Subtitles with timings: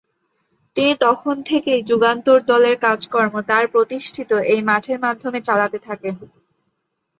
[0.75, 6.15] তিনি তখন থেকেই যুগান্তর দলের কাজকর্ম তার প্রতিষ্ঠিত এই মঠের মাধ্যমে চালাতে থাকেন।